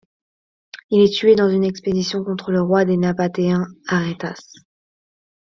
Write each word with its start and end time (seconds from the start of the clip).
Il 0.89 0.99
est 1.03 1.13
tué 1.13 1.35
dans 1.35 1.47
une 1.51 1.63
expédition 1.63 2.23
contre 2.23 2.51
le 2.51 2.59
roi 2.59 2.85
des 2.85 2.97
Nabatéens, 2.97 3.67
Arétas. 3.85 4.41